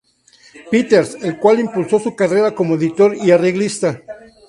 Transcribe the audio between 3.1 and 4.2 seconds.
y arreglista.